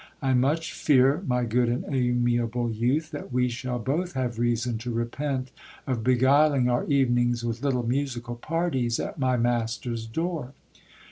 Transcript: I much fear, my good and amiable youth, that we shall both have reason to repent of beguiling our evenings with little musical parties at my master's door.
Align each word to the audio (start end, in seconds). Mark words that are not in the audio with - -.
I 0.19 0.33
much 0.33 0.73
fear, 0.73 1.21
my 1.27 1.43
good 1.43 1.69
and 1.69 1.85
amiable 1.93 2.71
youth, 2.71 3.11
that 3.11 3.31
we 3.31 3.49
shall 3.49 3.77
both 3.77 4.13
have 4.13 4.39
reason 4.39 4.79
to 4.79 4.91
repent 4.91 5.51
of 5.85 6.03
beguiling 6.03 6.67
our 6.71 6.85
evenings 6.85 7.45
with 7.45 7.61
little 7.61 7.85
musical 7.85 8.33
parties 8.35 8.99
at 8.99 9.19
my 9.19 9.37
master's 9.37 10.07
door. 10.07 10.53